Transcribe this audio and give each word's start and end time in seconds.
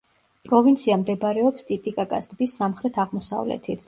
პროვინცია 0.49 0.95
მდებარეობს 1.01 1.67
ტიტიკაკას 1.67 2.31
ტბის 2.31 2.57
სამხრეთ-აღმოსავლეთით. 2.63 3.79